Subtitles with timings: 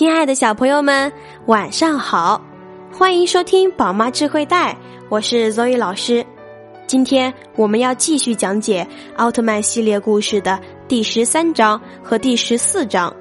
[0.00, 1.12] 亲爱的小朋友们，
[1.44, 2.40] 晚上好！
[2.90, 4.74] 欢迎收听宝妈智慧带，
[5.10, 6.24] 我是 Zoe 老师。
[6.86, 13.14] 今天我们要继续讲解奥特曼系列故事的第十三章和第十四章。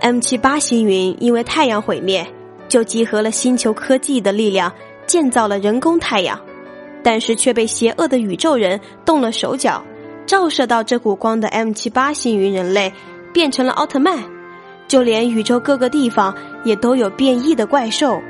[0.00, 2.26] M 七八星云因为太阳毁灭，
[2.68, 4.72] 就集合了星球科技的力量，
[5.06, 6.40] 建造了人工太阳，
[7.02, 9.84] 但是却被邪恶的宇宙人动了手脚，
[10.24, 12.90] 照射到这股光的 M 七八星云人类
[13.30, 14.35] 变成了奥特曼。
[14.88, 18.20] 就连宇宙各个地方也都有变异的怪兽，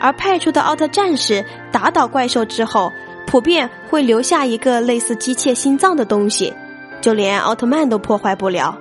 [0.00, 2.92] 而派出的奥特战士打倒怪兽之后，
[3.26, 6.52] 普遍会留下一个类似机械心脏的东西，
[7.00, 8.76] 就连奥特曼都破坏不了。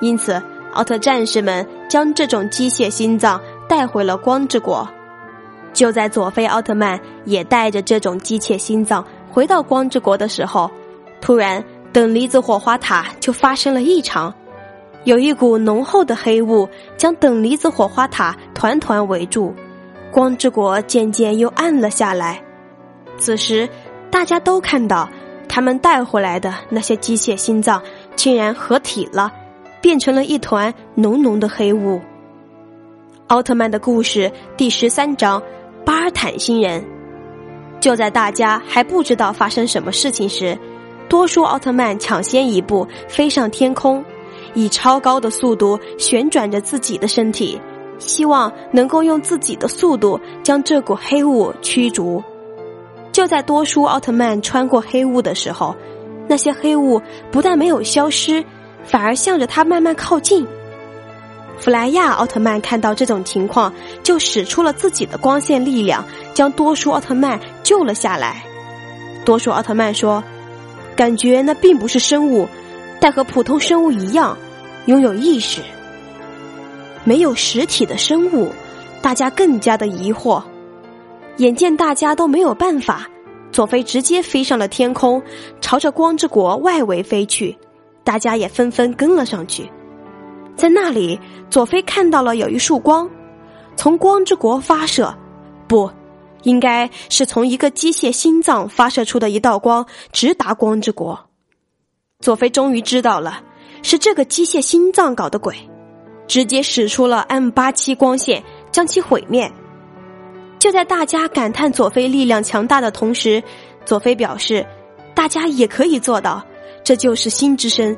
[0.00, 4.88] 因此，奥特战士们将这种机械心脏带回了光之国。
[5.72, 10.70] 就在佐菲奥特曼也带着这种机械心脏回到光之国的时候，
[11.20, 14.32] 突然等离子火花塔就发生了异常。
[15.04, 19.54] 有一股浓厚的黑雾将等离子火花塔团团围住，
[20.10, 22.42] 光之国渐渐又暗了下来。
[23.18, 23.68] 此时，
[24.10, 25.08] 大家都看到
[25.46, 27.82] 他们带回来的那些机械心脏
[28.16, 29.30] 竟然合体了，
[29.82, 32.00] 变成了一团浓浓的黑雾。
[33.26, 35.42] 奥特曼的故事第十三章：
[35.84, 36.82] 巴尔坦星人。
[37.78, 40.58] 就在大家还不知道发生什么事情时，
[41.10, 44.02] 多数奥特曼抢先一步飞上天空。
[44.54, 47.60] 以超高的速度旋转着自己的身体，
[47.98, 52.22] 希望能够用自己的速度将这股黑雾驱逐。
[53.12, 55.74] 就在多叔奥特曼穿过黑雾的时候，
[56.26, 58.44] 那些黑雾不但没有消失，
[58.84, 60.46] 反而向着他慢慢靠近。
[61.58, 68.44] 弗莱亚奥特曼看到这种情况，就使出了自己的光线力量，将多叔奥特曼救了下来。
[69.24, 70.22] 多舒奥特曼说
[70.96, 72.48] ：“感觉那并不是生物。”
[73.00, 74.36] 但和普通生物一样，
[74.86, 75.60] 拥有意识。
[77.04, 78.50] 没有实体的生物，
[79.02, 80.42] 大家更加的疑惑。
[81.38, 83.08] 眼见大家都没有办法，
[83.50, 85.22] 佐菲直接飞上了天空，
[85.60, 87.56] 朝着光之国外围飞去。
[88.04, 89.70] 大家也纷纷跟了上去。
[90.56, 91.18] 在那里，
[91.50, 93.08] 佐菲看到了有一束光，
[93.76, 95.12] 从光之国发射，
[95.66, 95.90] 不，
[96.42, 101.18] 应该是从一个机械心脏发射出的一道光，直达光之国。
[102.20, 103.42] 佐菲终于知道了，
[103.84, 105.54] 是这个机械心脏搞的鬼，
[106.26, 109.52] 直接使出了 M 八七光线将其毁灭。
[110.58, 113.42] 就在大家感叹佐菲力量强大的同时，
[113.84, 114.66] 佐菲表示，
[115.14, 116.42] 大家也可以做到，
[116.82, 117.94] 这就是心之声，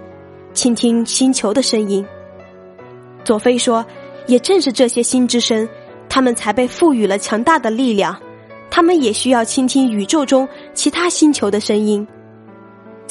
[0.52, 2.04] 倾听星球的声音。
[3.24, 3.86] 佐菲说，
[4.26, 5.68] 也正是这些心之声，
[6.08, 8.20] 他们才被赋予了强大的力量，
[8.68, 12.04] 他们也需要倾听宇宙中其他星球的声音。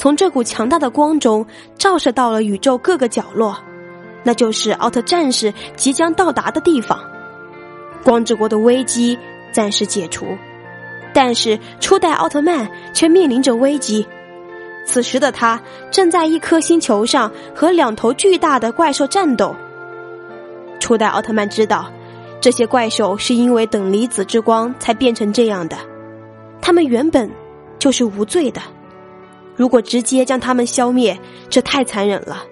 [0.06, 1.44] 从这股强大的光中
[1.76, 3.58] 照射到了宇宙各个角落，
[4.22, 7.00] 那就是奥特战士即将到达的地方。
[8.04, 9.18] 光之国的危机
[9.50, 10.24] 暂时解除，
[11.12, 14.06] 但是初代奥特曼却面临着危机。
[14.86, 19.56] 此时的他正在一颗星球上和两头巨大的怪兽战斗。
[20.78, 21.90] 初代奥特曼知道，
[22.40, 25.76] 这些怪兽是因为等离子之光才变成这样的，
[26.62, 27.28] 他们原本
[27.80, 28.62] 就是无罪的。
[29.56, 31.18] 如果直接将他们消灭，
[31.48, 32.44] 这太残忍了。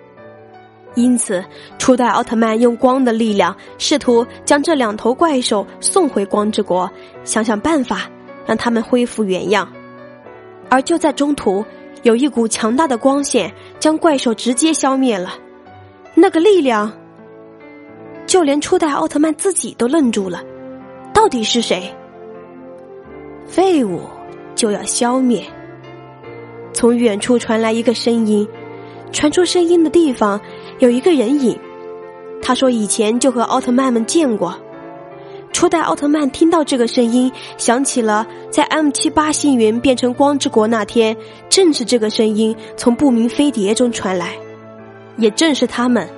[0.94, 1.44] 因此，
[1.76, 6.90] 初代奥特曼用光的力量，试图将这两头怪兽送回光之国，
[7.24, 8.02] 想想办法
[8.46, 9.68] 让他们恢复原样。
[10.68, 11.64] 而就在中途，
[12.04, 15.34] 有一股强大的光线将怪兽直接消灭了。
[16.14, 16.92] 那个力量，
[18.24, 20.42] 就连初代奥特曼自己都愣住了。
[21.12, 21.92] 到底是谁？
[23.46, 24.00] 废物
[24.54, 25.44] 就要消灭。
[26.74, 28.46] 从远处传来一个声音，
[29.12, 30.40] 传出声音的地方
[30.80, 31.58] 有一个人影。
[32.42, 34.54] 他说：“以前就和奥特曼们见过。”
[35.52, 41.16] 初代奥特曼听到这个声音，想起了在 M 七八星云变成光之国那天，
[41.48, 44.36] 正是这个声音从不明飞碟中传来，
[45.16, 46.08] 也正是他们，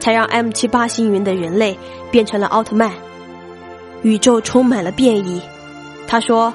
[0.00, 1.78] 才让 M 七八星云的人类
[2.10, 2.90] 变成了奥特曼。
[4.02, 5.42] 宇宙充满了变异。
[6.08, 6.54] 他说：“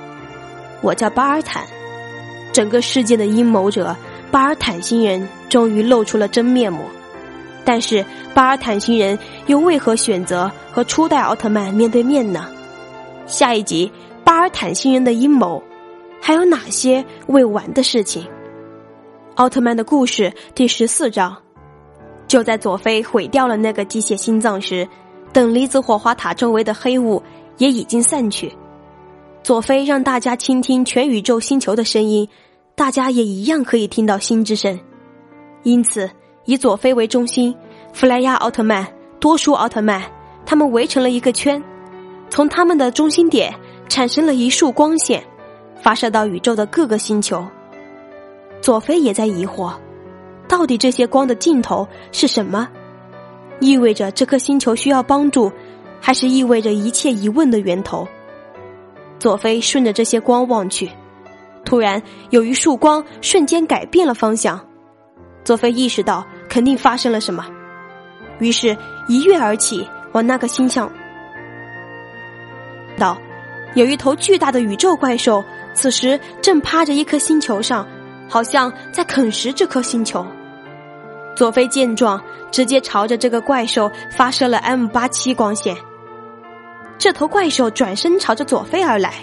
[0.81, 1.63] 我叫巴尔坦。”
[2.51, 3.95] 整个世界的阴谋者
[4.29, 6.83] 巴尔坦星人终于露出了真面目，
[7.63, 8.03] 但是
[8.33, 9.17] 巴尔坦星人
[9.47, 12.47] 又为何选择和初代奥特曼面对面呢？
[13.25, 13.91] 下一集
[14.23, 15.61] 巴尔坦星人的阴谋
[16.21, 18.25] 还有哪些未完的事情？
[19.35, 21.35] 奥特曼的故事第十四章，
[22.27, 24.87] 就在佐菲毁掉了那个机械心脏时，
[25.31, 27.21] 等离子火花塔周围的黑雾
[27.57, 28.53] 也已经散去。
[29.51, 32.25] 佐菲让大家倾听全宇宙星球的声音，
[32.73, 34.79] 大家也一样可以听到心之声。
[35.63, 36.09] 因此，
[36.45, 37.53] 以佐菲为中心，
[37.91, 38.87] 弗莱亚奥特曼、
[39.19, 40.01] 多数奥特曼、
[40.45, 41.61] 他们围成了一个圈，
[42.29, 43.53] 从他们的中心点
[43.89, 45.21] 产生了一束光线，
[45.81, 47.45] 发射到宇宙的各个星球。
[48.61, 49.73] 佐菲也在疑惑，
[50.47, 52.69] 到底这些光的尽头是什么？
[53.59, 55.51] 意味着这颗星球需要帮助，
[55.99, 58.07] 还是意味着一切疑问的源头？
[59.21, 60.89] 佐菲顺着这些光望去，
[61.63, 62.01] 突然
[62.31, 64.59] 有一束光瞬间改变了方向。
[65.43, 67.45] 佐菲意识到肯定发生了什么，
[68.39, 68.75] 于是
[69.07, 70.91] 一跃而起，往那个星向。
[72.97, 73.15] 到，
[73.75, 75.43] 有一头巨大的宇宙怪兽，
[75.75, 77.87] 此时正趴着一颗星球上。
[78.27, 80.25] 好像在啃食这颗星球。
[81.35, 82.19] 佐菲见状，
[82.49, 85.75] 直接朝着这个怪兽发射了 M 八七光线。
[87.01, 89.15] 这头怪兽转身朝着佐菲而来。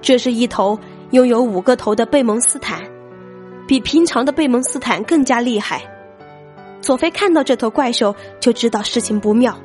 [0.00, 0.78] 这是一头
[1.10, 2.80] 拥有五个头的贝蒙斯坦，
[3.66, 5.82] 比平常的贝蒙斯坦更加厉害。
[6.80, 9.58] 佐菲看到这头怪兽，就知道事情不妙。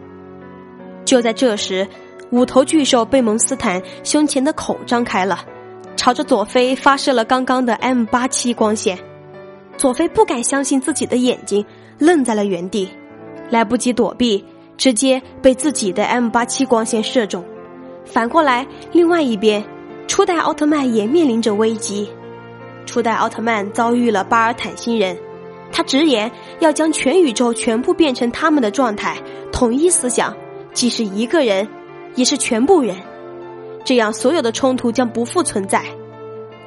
[1.06, 1.88] 就在这时，
[2.32, 5.46] 五头巨兽贝蒙斯坦胸前的口张开了。
[5.96, 8.98] 朝着佐菲发射了刚刚的 M 八七光线，
[9.78, 11.64] 佐菲不敢相信自己的眼睛，
[12.00, 12.90] 愣在了原地，
[13.52, 14.44] 来不及躲避，
[14.78, 17.44] 直接被自己的 M 八七光线射中。
[18.06, 19.64] 反过来，另外一边，
[20.08, 22.10] 初代奥特曼也面临着危机。
[22.86, 25.18] 初代奥特曼遭遇了巴尔坦星人，
[25.72, 29.18] 他直言要将全宇宙全部变成他们的状态，
[29.52, 30.36] 统一思想，
[30.72, 31.68] 既是一个人，
[32.14, 32.96] 也是全部人。
[33.84, 35.84] 这样，所有的冲突将不复存在，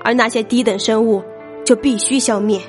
[0.03, 1.23] 而那些低等生物
[1.65, 2.61] 就必须消灭。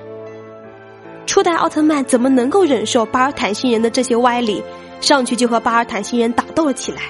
[1.26, 4.64] 初代奥特曼怎么能够忍受巴尔坦星人的这些歪理？
[5.02, 7.02] 上去就和巴尔坦星人打斗了起来。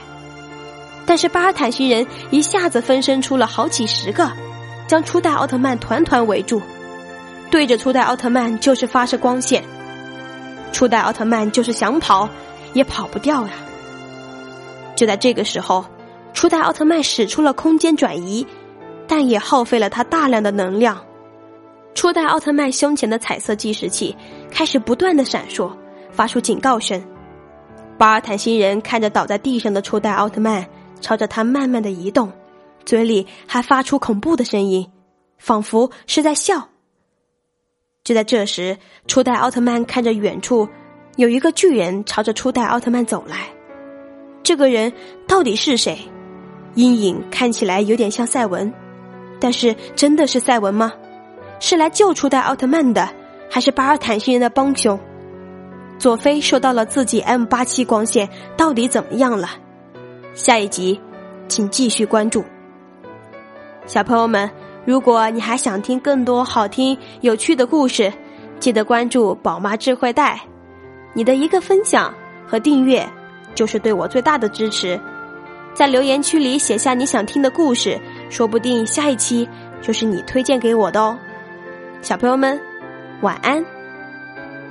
[1.06, 4.31] 但是巴尔坦星人一下子分身出了好几十个，
[4.88, 6.62] 将初代奥特曼团团围住，
[7.50, 9.63] 对着初代奥特曼就是发射光线。
[10.71, 12.30] 初代奥特曼就是想跑
[12.74, 13.53] 也跑不掉呀！
[14.95, 15.86] 就在这个时候。
[16.31, 18.45] 初代奥特曼使出了空间转移，
[19.07, 20.97] 但也耗费了他大量的能量。
[21.95, 24.15] 初代奥特曼胸前的彩色计时器
[24.50, 25.71] 开始不断的闪烁，
[26.12, 27.03] 发出警告声。
[28.00, 30.66] 巴尔坦星人看着倒在地上的初代奥特曼，
[31.01, 32.31] 朝着他慢慢的移动，
[32.86, 34.90] 嘴里还发出恐怖的声音，
[35.38, 36.69] 仿佛是在笑。
[38.06, 40.69] 就在这时，初代奥特曼看着远处
[41.18, 43.50] 有一个巨人朝着初代奥特曼走来，
[44.44, 44.94] 这个人
[45.28, 46.00] 到底是谁？
[46.75, 48.74] 阴影看起来有点像赛文，
[49.42, 50.94] 但是真的是赛文吗？
[51.60, 53.10] 是来救初代奥特曼的，
[53.51, 54.98] 还是巴尔坦星人的帮凶？
[56.00, 59.50] 佐菲收到了自己 M 八七光线，到底怎么样了？
[60.34, 61.00] 下一集，
[61.50, 62.44] 请继续关注。
[63.86, 64.50] 小朋友们，
[64.86, 68.12] 如果你还想听更多好听有趣的故事，
[68.62, 70.40] 记得关注宝妈智慧袋。
[71.13, 72.13] 你的一个分享
[72.48, 73.06] 和订阅，
[73.54, 74.98] 就是对我最大的支持。
[75.74, 78.00] 在留言区里写下你想听的故事，
[78.30, 79.48] 说不定下一期
[79.81, 81.18] 就是你推荐给我的哦。
[82.01, 82.57] 小朋友们，
[83.22, 83.78] 晚安。